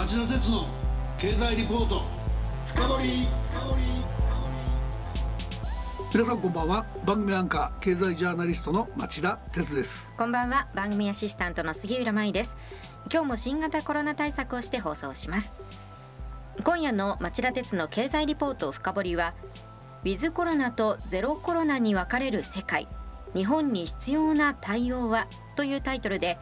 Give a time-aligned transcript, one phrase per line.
[0.00, 0.66] 町田鉄の
[1.18, 2.00] 経済リポート。
[2.64, 3.28] 深掘
[6.14, 6.86] 皆さんこんばんは。
[7.04, 10.14] 番組アンカー経済ジャーナリストの町田鉄です。
[10.16, 10.66] こんばんは。
[10.74, 12.56] 番組アシスタントの杉浦舞です。
[13.12, 15.54] 今日も新型コロナ対策をして放送します。
[16.64, 19.34] 今夜の町田鉄の経済リポート深掘は
[20.04, 22.88] ウィズコロナとゼロコロナに分かれる世界。
[23.34, 25.26] 日本に必要な対応は？
[25.56, 26.38] というタイトルで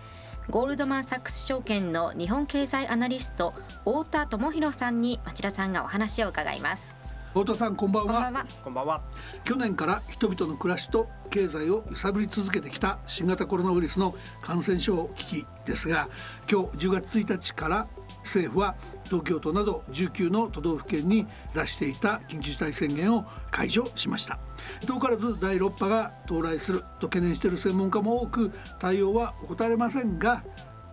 [0.51, 3.53] ゴールドマン・サックス証券の日本経済アナリスト
[3.85, 6.97] 太田智博さんに町田さんがお話を伺います。
[7.29, 8.47] 太田さんこんばんは。
[8.65, 9.03] こんばんは。
[9.45, 16.09] 去年から人々の暮らしと経済を揺さぶり続けてきた新型コロナウイルスの感染症危機ですが
[16.51, 17.87] 今日10月1日から
[18.29, 24.39] 政府は東京都など19の都道府県に出していた緊急事態宣言を解除しました。
[24.87, 30.43] 遠からず第6波が到来すると懸念している専門家も多く対応は怠れませんが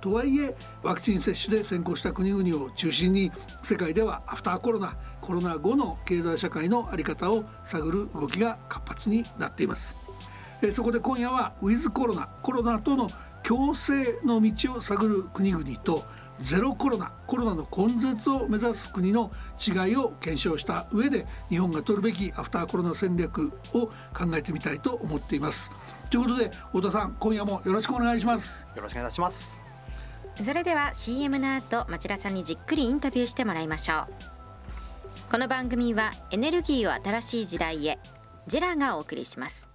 [0.02, 3.31] とはいえワクチン接種で先行した国々を中心に
[3.63, 9.95] 世界ではアフターコロナコロナ後の経済社会の在り方を探る動きが活発になっています。
[10.72, 13.08] そこで今夜はウィズコロナコロナとの
[13.47, 16.03] 共生の道を探る国々と
[16.41, 19.31] ゼロコロナコロナの根絶を目指す国の
[19.65, 23.91] 違いを検証した上で日本が取るべきアフターコロナ戦略を考
[24.35, 25.71] えてみたいと思っています。
[26.09, 28.66] ということで太田さん今夜もよろしくお願いします。
[28.75, 29.61] よろしくお願いします。
[30.43, 34.35] それでは CM の後町田さんにじっくりインタビューしてもらいましょう。
[35.31, 37.99] この番組はエネルギーを新しい時代へ
[38.47, 39.75] ジェラがお送りします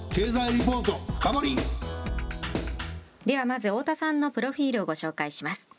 [0.13, 1.55] 経済リポート深掘
[3.25, 5.69] ではまず太田さんのプロフィールをご紹介します。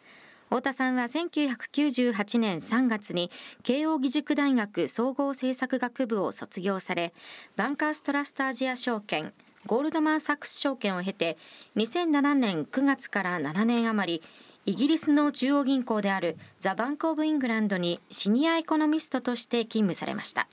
[0.48, 3.30] 太田さんは1998年3月に
[3.62, 7.12] 慶應義塾大学総合政策学部を卒業され
[7.56, 9.34] バンカーストラストアジア証券
[9.66, 11.36] ゴールドマン・サックス証券を経て
[11.76, 14.22] 2007年9月から7年余り
[14.64, 20.48] イギリスの中央銀行であるザ・バンク・オブ・イングランドにシニアエコノミストとして勤務されました。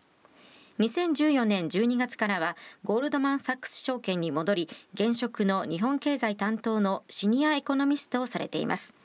[0.80, 8.96] 2014年12月からはゴールドマン・サックス証券に戻り現職の日本経済担当のシニアエコノミストをされています。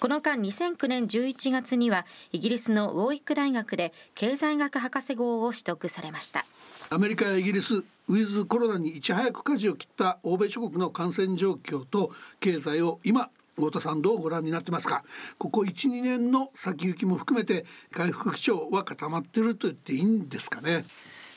[0.00, 6.44] この間2009年11月にはイギリスのウォーイック大学で経済学博士号を取得されました。
[6.90, 15.04] アメリカやイギリスウィズコロナにいち早く舵を切った欧米諸国の感染状況と経済を今太田さんどうご覧になってますか？
[15.38, 20.84] ここ12年の先行きも含めて回復基調は固まっていると言っていいんですかね？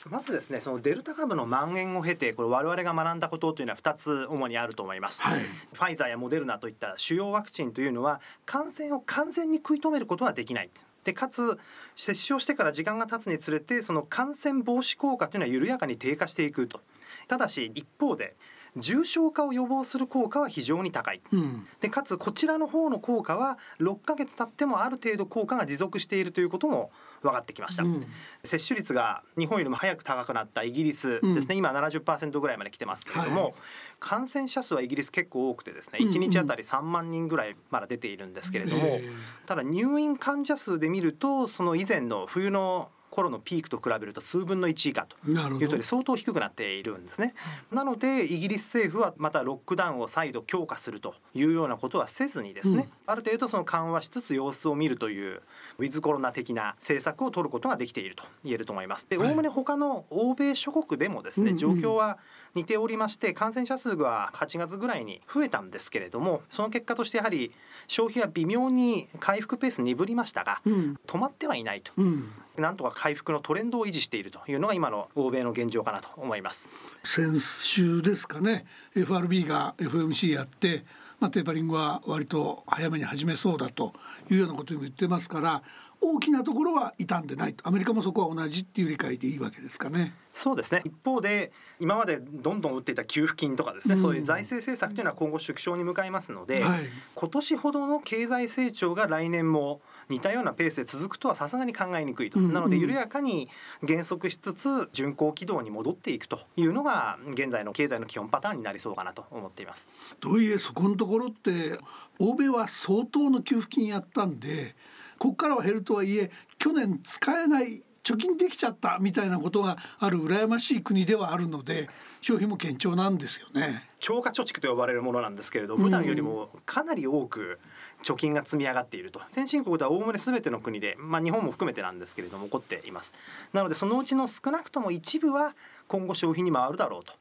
[0.10, 10.70] まずですねそのデルタ株の蔓延を経てこれ我々が学んだことというのは2つ主にあると思います、はい、ファイザーやモデルナといった主要ワクチンというのは感染を完全に食い止めることはできない。
[11.06, 11.58] でかつ
[11.96, 16.82] 接種をしてから時間が経つにつれてその感染防止効果というのは緩やかに低下していくと。
[17.28, 18.36] ただし一方で
[18.78, 26.92] 重症化を予防する効果は非常に高い、うん、でかつこちらの方の効果は6ヶ月経ってもある程度効果が持続しているということも
[27.22, 28.06] 分かってきました、うん、
[28.44, 33.54] 接種率が日本よりも早く高くなったイギリスですね、うん、今70%ぐらいまで来てますけれども、はい、
[34.00, 39.00] 感染者数はイギリス結構多くてですね1日あたり3万人ぐらいまだ出ているんですけれども、
[39.46, 47.34] ただ入院患者数で見るとその以前の冬の頃のピークと比べると数分の1以下というと相当低くなっているんですね。
[47.72, 55.42] なのでイギリス政府はまたロックダウンを再度強化するというようなことはせずにですね、うん、ある程度その緩和しつつ様子を見るという
[55.78, 59.08] ウィズコロナ的な政策を取ることができていると言えると思います。
[59.10, 62.18] で、おおむね他の欧米諸国でもですね、状況は
[62.56, 67.52] 似ておりまして感染者数が8月ぐらいに増えたんですけれどもその結果としてやはり
[67.88, 71.92] 消費は微妙に回復ペース鈍りましたが、うん、止まってはいないと。
[71.98, 76.72] うんなんとか回復のトレンドを維持しているというのが今の欧米の現状かなと思います。
[77.04, 78.66] 先週ですかね
[78.96, 80.84] FRB が FMC やって
[81.20, 83.94] まあ、テーパリングは割と早めに始めそうだと
[84.30, 85.64] いうようなことも言ってますから
[86.08, 87.68] 大きなところは傷んでないと。
[87.68, 90.14] アメリカもそこは同じっていう理解でいいわけですかね。
[90.36, 90.82] そうですね。
[90.84, 96.82] 一方で今までどんどん打っていた給付金とかですね、うん、そういう財政政策というのは今後縮小に向かいますので、はい、
[97.16, 103.50] 今年ほどの経済成長が来年も似たようなペースで続くとはさすがに考えにくいと、うんうん、なので緩やかに
[103.82, 109.88] 減速しつつ巡航軌道に戻っていくというのが現在の経済の基本パターンになりそうかなと思っています。
[110.20, 111.80] とはいえそこのところって
[112.20, 114.76] 欧米は相当の給付金やったんで
[115.18, 121.90] ここからは減るとはいえ去年使えない貯金できちゃったみたいなことがある羨ましい国ではあるので
[122.22, 123.84] 消費も堅調なんですよね。
[124.00, 127.60] 超過貯蓄と呼ばれるものなんですけれど普段よりもかなり多く
[128.04, 129.22] 貯金が積み上がっていると。
[129.32, 133.16] 先進国ではおおむね全ての国で、まあ、日本も含めてなんですけれども起こっています。
[133.54, 135.56] なのでそのうちの少なくとも一部は
[135.88, 137.14] 今後消費に回るだろうと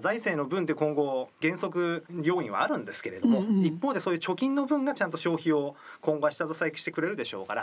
[0.00, 7.62] 財政の分って今後減速要因はあるんですけれども、うんうん、一方でそういう貯金の分がちゃんと消費を今後は下支えしてくれるでしょうから、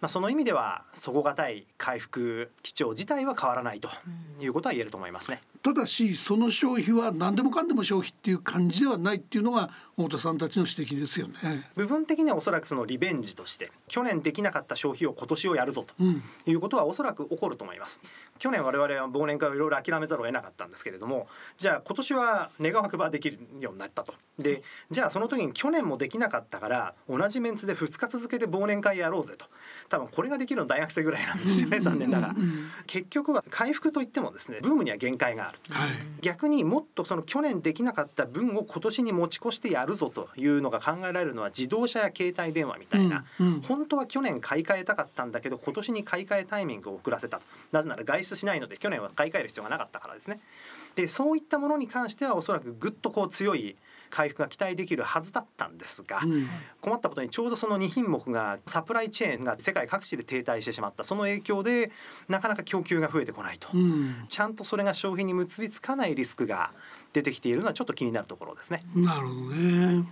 [0.00, 3.88] まあ、その意味では底堅い回復基調自体は変わらないと
[4.40, 5.40] いうことは言えると思いますね。
[5.62, 11.68] ただしその消費は何でもかんでも消費っていう感じではないっていうのが太田さんたちの指摘ですよね。
[11.74, 15.94] 部分的にはおそらくそのリベンジとして去年できなかった消費を今年をやるぞと
[16.46, 18.02] いうことはおそらく起こると思います、
[18.38, 21.26] 去年我々は忘年会をいろいろ諦めざるを得なかったんですけれども
[21.58, 24.14] じゃあ今年は願わくばできるようになったと。
[24.38, 29.46] でじゃあその時に去年もできなかったから同じメンツで2日続けて忘年会やろうぜと。
[29.88, 32.34] 多分これができるの大学生ぐらいなんですよね残念ながら。
[32.86, 35.90] 結局は回復といってもですねブームには限界がある、はい、
[36.20, 47.40] 逆にもっとその去年できなかった分を今年に持ち越してやるぞというのが考えられるのは自動車や携帯電話みたいな、うんうん、本当は去年買い替えたかったんだけど今年に買い替えタイミングを遅らせた。
[47.72, 50.40] なぜなら外出しないので去年は買い替える必要がなかったからですね。
[50.94, 53.76] でそういったものに関してはおそらくぐっとこう強い
[54.10, 56.46] 回復が期待できるはずだったんですが、うん、
[56.80, 61.04] 困ったことにちょうどその2品目がサプライチェーンが世界各地で停滞してしまった。
[61.04, 61.90] その影響で
[62.28, 66.72] なかなか供給が増えてこないと、うん、ちゃんとそれが消費に結びつかないリスクが
[67.12, 68.82] 出てきているのはちょっと気になるところですね。
[68.94, 70.04] なるほどね。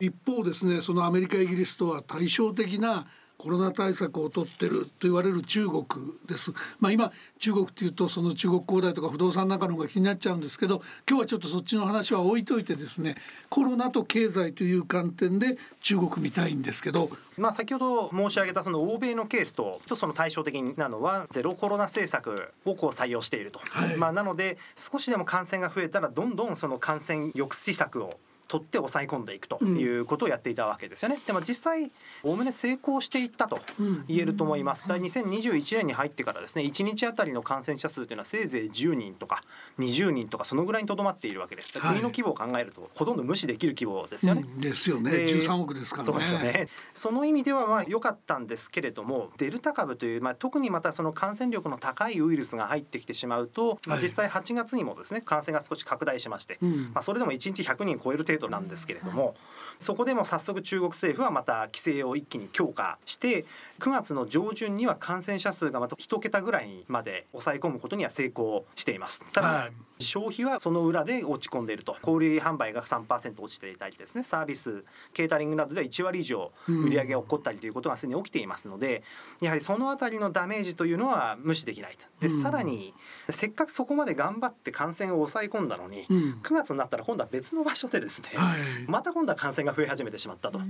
[0.00, 3.06] 一方ですねそのアメリカイギリスとは対照的な
[3.44, 5.84] コロナ対策を取ってると言われる中国
[6.26, 6.54] です。
[6.80, 13.16] まあ今中国っていうとその中国恒大とか不動産なんかの方が気になっちゃうんですけど今日はちょっとそっちの話は置いといてですね
[13.50, 17.10] コロナと経済という観点で中国見たいんですけど。
[17.36, 23.60] まあ先ほど申し上げたその欧米のケースとその対照的なのはゼロコロナ政策をこう採用していると。
[23.68, 28.18] はい、まあなので少しでも感染が増えたらどんどんその感染抑止策を
[28.54, 31.18] 取って抑え込んでいくということをやっていたわけですよね。
[31.26, 31.90] でも実際
[32.22, 33.58] おおむね成功していったと
[34.06, 34.86] 言えると思います。
[34.86, 39.42] だ2021年に入ってからですね1日あたりの感染者数というのはせいぜい10人とか
[39.80, 41.72] 20人とかそのぐらいにとどまっているわけです。
[41.72, 44.42] 国の規模を考えるとほとんど無視できる規模ですよね。
[44.42, 45.10] うん、ですよね。
[45.10, 46.12] 13億ですからね。
[46.12, 46.68] そうですよね。
[46.94, 56.58] その意味ではまあ良かったんですけれどもデルタ株というまあ特にまたその感染力の高いウイルスが入ってきてしまうと、まあ、実際8月にもですね感染が少し拡大しまして、
[56.92, 59.34] まあそれでも1日100人超える程度なんですけれども、
[59.78, 63.44] そこでも早速中国政府はまた規制を一気に強化して
[63.80, 69.30] 9月の上旬には感染者数がまた1桁ぐらいまで抑え込むことには成功しています。
[69.32, 69.72] ただ、はい、
[70.02, 79.02] 消費はその裏で落ち込んでいると小売販売が3%落ちていたりですねサービスケータリングなどでは1割以上売り上げが起こったりということがすでに起きていますので、
[79.40, 82.04] やはりそのあたりのダメージというのは無視できないと。
[82.20, 82.94] でさらに
[83.30, 90.60] せっかくそこまで頑張って感染を抑え込んだのに、うん、9月になったら今度は別の場所でですね、はい、また今度は感染が増え始めてしまったと。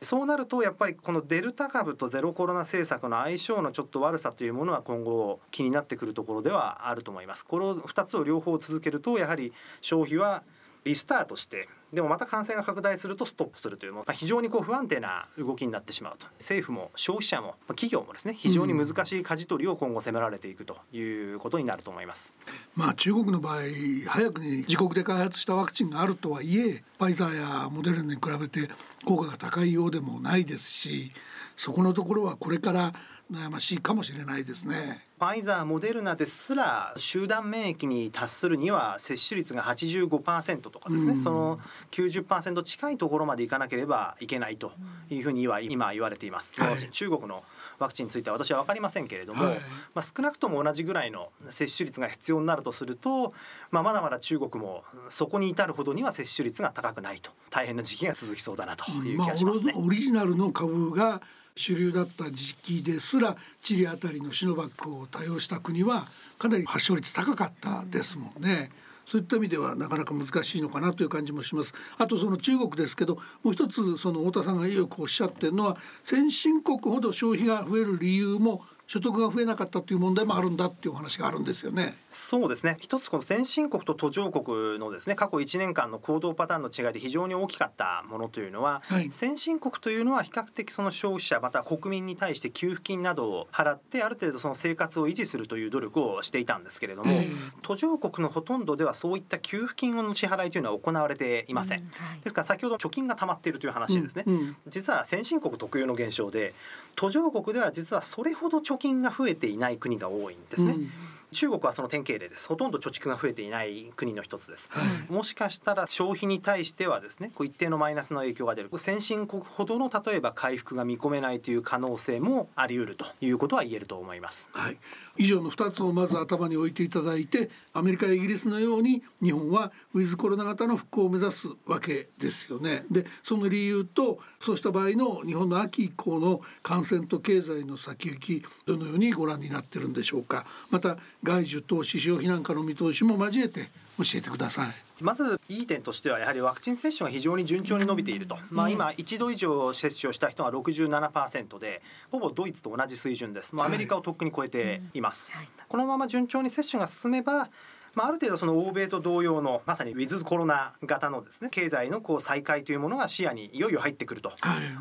[0.00, 7.46] そうなるとやっぱりこのデルタ株とゼロコロナ政策の相性のちょっと悪さというものは今後気になってくるところではあると思います。
[7.46, 10.42] この2つを両方続けるとやはり消費は
[10.86, 21.00] リスタートしてでもまた感染が拡大するとストップするという、まあ、非常にこう不安定な動きになってしまうと政府も消費者も企業もですね非常に難しい舵取りを今後迫られていくとい
[21.34, 22.34] うことになると思います。
[22.76, 23.62] まあ中国の場合
[24.06, 28.68] 早くに自国で開発したワクチンがあるとはいえファイザーやモデルナに比べて
[29.04, 31.12] 効果が高いようでもないですし
[31.56, 32.92] そこのところはこれから
[33.30, 35.04] 悩ましいかもしれないですね。
[35.18, 41.58] ファイザー、モデルナですら集団免疫に達するには接種率が85%とかですね、うん、その
[41.90, 44.72] 90%近いところまでいかなければいけないと
[45.10, 46.60] いうふうには今言われています。
[46.60, 47.42] はい、中国の
[47.80, 49.58] ワクチンについては私は分かりませんけれども、はい、
[49.94, 53.32] まあ、少なくとも同じぐらいの接種率が必要になるとすると、
[53.72, 59.72] まあ、まだまだ中国もそこに至るほどには接種率が高くないと大変な時期が続きそうだなという気がしますね。
[59.72, 61.20] まあ、オリジナルの株が
[61.56, 66.06] 主流だった時期ですらチリあたりのシノバックを多用した国は
[66.38, 68.70] かなり発症率高かったですもんね。
[69.06, 71.72] そういった意味ではなかなか難しいのかなという感じもします。
[71.96, 81.94] あとその中国ですけどもう一つその太田さんがよくおっしゃってるのは先進国ほど消費が増える理由も所得が増えなかったという問題もあるんだっていうお話があるんですよね。
[82.12, 82.76] そうですね。
[82.80, 101.80] 一つこの先進国と途上国のですね過去1年間の行動パターンの違いで非常に大きかったものというのは、はい、先進国というのは比較的その消費者また国民に対して給付金などを払ってある程度その生活を維持するという努力をしていたんですけれども、えー、途上国のほとんどではそういった給付金の支払いというのは行われていません。
[101.80, 104.24] うんはい、ですから先ほど貯金が溜まっているという話ですね。
[104.26, 106.54] うんうん、実は先進国特有の現象で
[106.94, 110.74] 途上国では実はそれほど貯金が増えていない国が多いんですね。
[110.74, 110.90] うん。
[111.32, 114.80] 中国はその典型例ですほとんど貯蓄が増えていない国の一つです、は
[115.10, 118.70] い、もしかしたら消費に対してはですねこう一定のマイナスの影響が出る。
[118.78, 124.78] 先進国ほどの例えば回復が見込めないという可能性もあり得るということは言えると思います、はい、
[125.18, 132.84] 以上の2つをまず頭に置いていただいてアメリカやイギリスのように日本はウィズコロナ型の復興を目指すわけですよね。
[132.90, 144.68] でその理由とそうした場合の日本の秋以降の感染と経済の先行きどのようにご覧になってるんでしょうかまた外需投資消費なんかの見通しも交えて教えてください。
[145.00, 153.54] まずいい点としてはやはりワクチン接種が非常に順調に伸びていると、まあ、今一度以上接種をした人は67%でほぼドイツと同じ水準です。
[153.54, 155.32] もうアメリカをとっくに超えています、
[155.68, 157.50] このまま順調に接種が進めば
[157.96, 164.30] まあ、ある程度その欧米と同様のまさにウィズコロナ型のですね経済のこう再開というものが視野にいよいよ入ってくると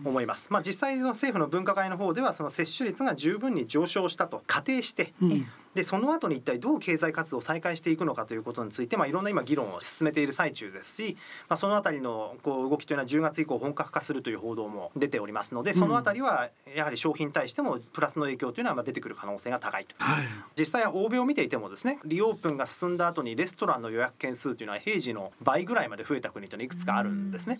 [0.04, 0.52] 思います。
[0.52, 11.18] まあ、実際の政府の分科会の方ではその接種率が十分に上昇したと仮定して、うんでその後に一体どう経済活動を再開していくのかということについて、まあ、いろんな今議論を進めている最中ですし、
[11.50, 20.26] まあ、その辺りのこう動きというのは10月以降本格化するという報道も出ておりますのでその辺りはやはり商品に対してもプラスの影響というのはまあ出てくる可能性が高いと、はい、
[20.58, 27.60] 実際は欧米を見ていてもですねリオープンが進んだ後にレストランの予約件数というのは平時の倍ぐらいまで増えた国というのはいくつかあるんですね。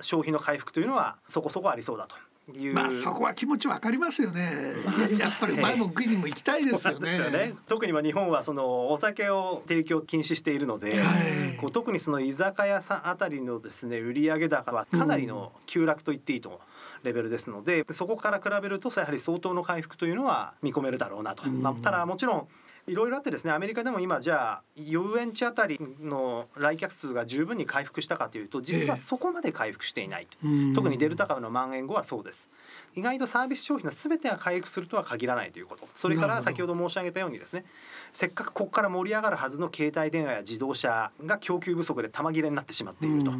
[0.00, 2.16] 消費の回復というのはそこそこありそうだと
[2.74, 4.50] まあそこは気持ちわかりますよね。
[5.20, 7.14] やっぱり前も国にも行きたいですよね。
[7.16, 11.12] よね特には日本はそのお酒を提供禁止しているので、は
[11.54, 16.60] い、こう特にその居酒屋さんあたりのですね売上高はかなりの急落と言っていいと。
[17.02, 22.48] レベルですのでそこから比べるとやはり相当の回復というのは見込めるだろうなと、まあ、ただもちろん
[22.88, 32.48] いろいろあってですねアメリカでも今じゃあ遊園地あたりの来客数が十分に回復したかというと実はそこまで回復していないと、えー、特にデルタ株の蔓延後はそうです。
[32.96, 35.88] 意外とサービス消費の全てが回復するとは限らないということ。
[35.94, 37.64] それから先ほど申し上げたようにですね
[38.12, 43.32] せっかくここから盛り上がるはずの携帯電話や自動車が供給不足で玉切れになってしまっていると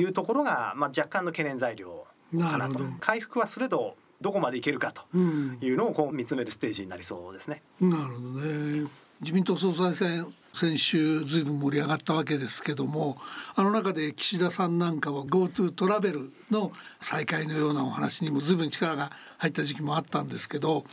[0.00, 2.06] いうところが、まあ、若干の懸念材料
[2.40, 2.80] かなと。
[3.00, 7.62] 回復はすれどどこまでいけるかというのをこう見つめるステージになりそうですね。
[7.80, 8.88] なるほどね
[9.20, 13.18] 自民党総裁選先週ずいぶん盛り上がったわけですけども
[13.56, 20.84] あの中で岸田さんなんかは GoTo トラベルの再開のようなお話にもずいぶん力が入った時期もあったんですけど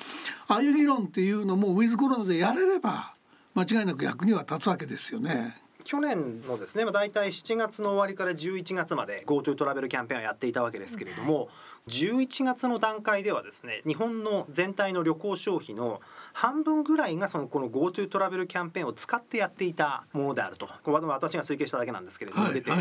[0.47, 3.13] ああいう議論っていうのもウィズコロナでやれれば
[3.53, 5.55] 間違いなく役には立つわけですよね。
[5.85, 11.47] 去年のですね、まあ、大体7月の終わりから11月まで GoTo トラベルキャンペーンをやっていたわけですけれども、
[11.87, 16.01] 11月の段階ではですね日本の全体の旅行消費の
[16.33, 20.67] 半分ぐらいがそのこの GoTo トラベルキャンペーンを使ってやっていたものであると。
[20.85, 22.73] 私が推計しただけなんですけれども、出てい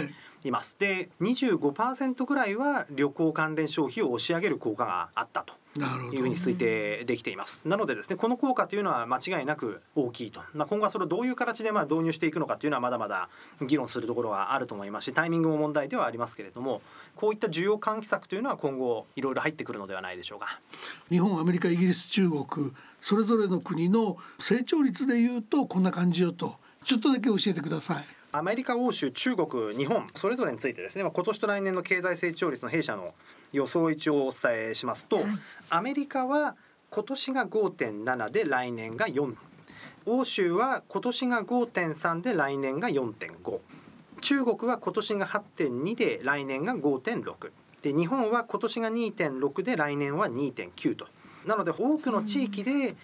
[0.50, 0.78] ます。
[0.78, 5.54] で25%ぐらいは旅行関連消費を押し上げる効果があったと。
[6.12, 7.66] いうふうに推定できています。
[7.66, 13.28] なのでですねこの効果というのは間違いなく大きいと、まあ、今後はそれをどういう形でまあ導入していくのかというのはまだまだ
[13.60, 16.80] 議論するところはあると思いますしタイミングも問題ではありますけれども
[17.16, 20.60] こういった需要喚起策というのは今後いろいろ入ってくるのではないでしょうか。
[21.10, 22.46] 日本アメリカイギリス中国
[23.00, 28.04] それぞれの国の成長率でいうとこんな感じよとちょっとだけ教えてください。
[28.36, 33.14] アメリカ、欧州、中国、日本それぞれについてですね、まあ、今年と来年の経済成長率の弊社の
[33.52, 35.26] 予想一応お伝えしますと、はい、
[35.70, 36.56] アメリカは
[36.90, 39.36] 今年が5.7で来年が4
[40.06, 43.60] 欧州は今年が5.3で来年が4.5
[44.20, 47.50] 中国は今年が8.2で来年が5.6
[47.82, 51.06] で日本は今年が2.6で来年は2.9と。
[51.46, 52.96] なので多くの地域で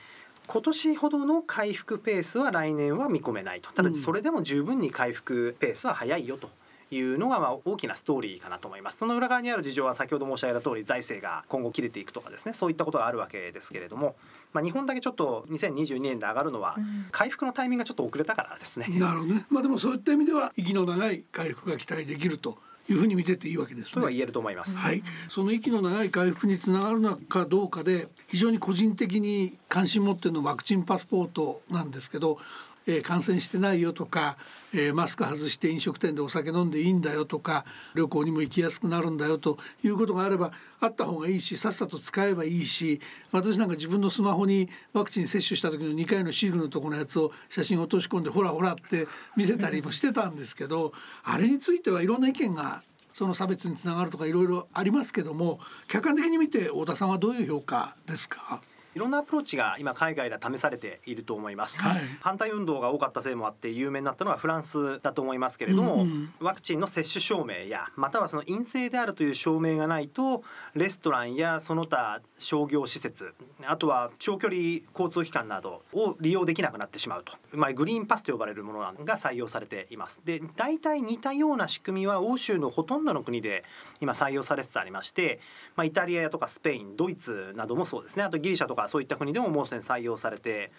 [0.51, 3.71] 今年ほどの回復ペースは来年は見込めないと。
[3.71, 6.51] ただそれでも十分に回復ペースは早いよと
[6.91, 8.99] いうのがまあ大きなストーリーかなと思います。
[8.99, 12.53] その裏側にある事情は先ほど申し上げた通り財政が今後切れていくとかですね。
[12.53, 14.17] そういったことがあるわけですけれども、
[14.53, 16.77] まあ、日本だけちょっと2022年で上がるのは
[17.13, 18.89] 回復のタイミングがちょっと遅れたからですね。
[18.99, 22.59] なるほどね、まあ、でもそういった意味では息の長い回復が期待できると
[22.93, 23.91] いうふうに見てていいわけですね。
[23.91, 24.79] それは言えると思います。
[24.79, 32.39] はい、その息の長い回復につながるのかどうかで非常に個人的に関心持ってるのワクチンパスポートなんですけど
[32.87, 34.37] えー、感染してないよとか、
[34.75, 43.01] えー、マスク外して飲食店でお酒飲んでいいんだよとか旅行にも行きやすくなるんだよということがあればあった方がいいしさっさと使えばいいし
[43.33, 49.07] 私なんか自分のスマホにワクチン接種した時の2回のシールのところのやつを写真を落とし込んでほらほらって
[49.37, 50.93] 見せたりもしてたんですけど
[51.25, 52.83] あれについてはいろんな意見が
[53.13, 58.63] その差別につながるとかいろいろありますけども客観的に見て太田さんはどういう評価ですか？
[58.95, 70.43] いろんなアプローチが今海外で試されていると思います、はい、反対運動が多かったせいもあって有名になったのはフランスだと思いますけれども、うんうん、ワクチンの接種証明やまたはその陰性であるという証明がないと
[70.75, 73.35] レストランやその他商業施設
[73.67, 74.61] あとは長距離
[74.93, 80.23] 交通機関などを利用できなくなってしまうと、まあ、グリーンパスと呼ばれるものが採用されています。
[80.25, 83.65] で大体似たような仕組みは欧州のほとんどの国で
[84.01, 85.41] 今採用されつつありまして、
[85.77, 88.23] まあ、イタリアとかスペインドイツなどもそうですね。
[88.23, 90.71] あとギリシャとかそういった国でももうすでに採用されて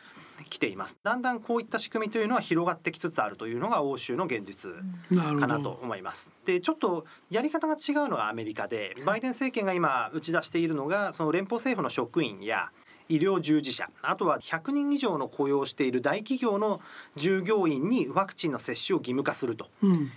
[0.49, 0.99] きています。
[1.03, 4.71] だんだんこういった仕組みというのは広がってきつつあるというのが欧州の現実
[5.39, 6.33] かなと思います。
[6.45, 12.71] でちょっとやり方が違うのはアメリカでバイデン政権が今打ち出しているのがその連邦政府の職員や
[13.11, 16.79] 医療従事者あとは100人以上の雇用している大企業の
[17.17, 19.67] 従業員にワクチンの接種を義務化すると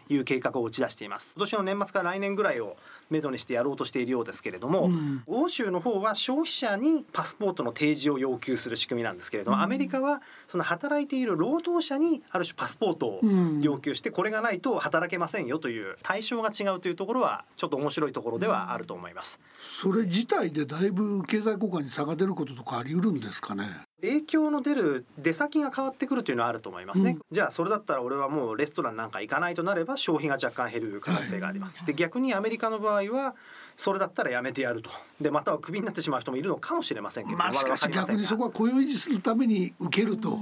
[0.09, 2.77] いう計画を打ち出しています、今年の年末から来年ぐらいを
[3.11, 13.21] めどにしてやろうとしているようですけれども、うん、欧州の方は消費者にパスポートの提示を要求する仕組みなんですけれども、うん、アメリカはその働いている労働者にある種パスポートを
[13.61, 19.41] 要求して、これがないと働けませんよという対象が違うというところはちょっと面白いところではあると思います。
[19.81, 23.65] それ自体でだいぶ経済効果に差が出ることとかあり得るんですかね？
[24.05, 33.35] 影響の出る出先が変わってくるというのはあると思いますね、うん、じゃあそれだったら俺はもうレストランなんか行かないとなれば消費が若干減る可能性があります、はい、で逆にアメリカの場合は
[33.77, 34.91] それだったらやめてやると。
[35.21, 40.39] でまたはクビになってしまう人もいるのかもしれませんけどまあしかし逆にそこは雇用維持するために受けると。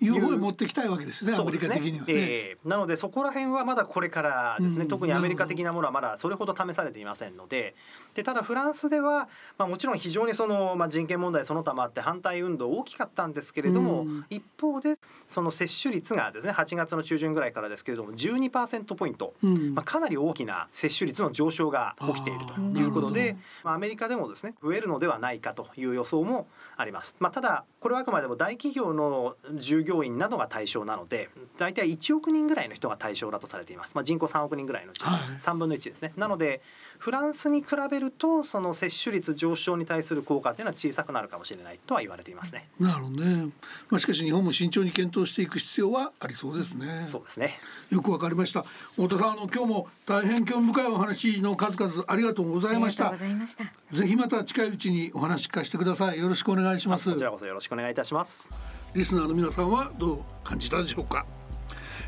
[0.00, 7.74] いう方へ持ってきたいわけですね、アメリカ的には、ね、えー、なのでそこら辺はまだこれからですね、うん、特にアメリカ的なものはまだそれほど試されていませんので。
[8.18, 14.96] でただフランスでは、まあ、もちろん非常にその、まあ、人権問題その他もあって反対運動大きかったんですけれども、うん、一方で
[15.28, 27.16] その接種率がですね8月の中旬ぐらいからですけれども12%ポイント、うん、まあ、かなり大きな接種率の上昇が起きているということで、まあ、アメリカでもですね増えるのではないかという予想もあります。
[27.20, 36.60] まあ、ただこれはあくまでも大企業の従業員などが対象なので大体1億人ぐらいの人が対象だとされています、まあ、人口3億人ぐらいのうち3分の1ですね、なので
[36.98, 42.68] フランスに比べるとその接種率上昇に対する効果というのは小さくなるかもしれないとは言われていますね。
[42.78, 43.50] なるほどね。
[43.88, 47.02] まあしかし日本も慎重に検討していく必要はありそうですね。
[47.04, 47.50] そうですね。
[47.90, 48.64] よくわかりました。
[48.96, 53.14] 太田さんあの今日も大変興味深いお話の数々ありがとうございました。
[53.16, 56.18] ぜひまた近いうちにお話聞かせてください。
[56.18, 57.10] よろしくお願いします。
[57.10, 58.50] こちらこそよろしくお願いいたします。
[58.94, 61.24] リスナーの皆さんはどう感じたでしょうか？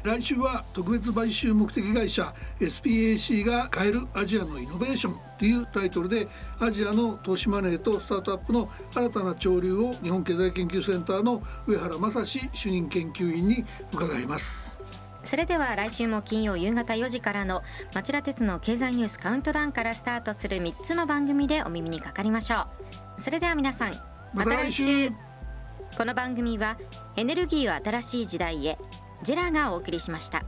[0.03, 6.27] 来週は特別買収目的会社 SPAC が変えるアジアのイノベーションというタイトルで
[6.59, 14.81] アジアの投資マネーとスタートアップの新たな潮流を日本経済研究センターの上原正史主任研究員に伺います。
[15.23, 17.63] それでは来週も金曜夕方4時からの
[17.95, 22.65] 町田鉄の経済ニュースカウントダウンからスタートする3つの番組でお耳にかかりましょ
[23.19, 23.21] う。
[23.21, 23.93] それでは皆さん
[24.33, 25.11] また来週。
[25.97, 26.79] この番組は
[27.17, 28.79] エネルギーを新しい時代へ
[29.23, 30.45] ジェラがお送りしました。